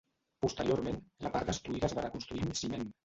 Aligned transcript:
Posteriorment 0.45 0.97
la 1.25 1.31
part 1.35 1.51
destruïda 1.51 1.87
es 1.91 1.97
va 1.99 2.07
reconstruir 2.07 2.47
amb 2.49 2.59
ciment. 2.63 2.89